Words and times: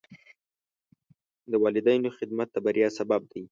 د 1.51 1.53
والدینو 1.63 2.09
خدمت 2.17 2.47
د 2.51 2.57
بریا 2.65 2.89
سبب 2.97 3.21
دی. 3.31 3.43